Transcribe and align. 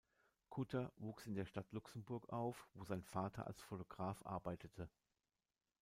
Kutter 0.49 0.91
wuchs 0.95 1.27
in 1.27 1.35
der 1.35 1.45
Stadt 1.45 1.71
Luxemburg 1.73 2.29
auf, 2.33 2.67
wo 2.73 2.83
sein 2.83 3.03
Vater 3.03 3.45
als 3.45 3.61
Fotograf 3.61 4.19
arbeitete. 4.25 4.89